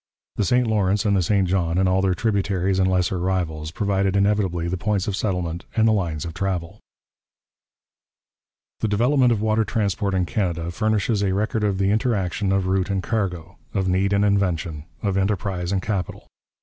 [0.37, 4.15] The St Lawrence and the St John and all their tributaries and lesser rivals provided
[4.15, 6.79] inevitably the points of settlement and the lines of travel.
[8.79, 12.89] The development of water transport in Canada furnishes a record of the interaction of route
[12.89, 16.25] and cargo, of need and invention, of enterprise and capital.